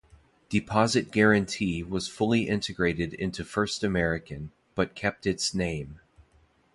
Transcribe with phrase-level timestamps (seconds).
[0.49, 5.99] Deposit Guaranty was fully integrated into First American, but kept its name.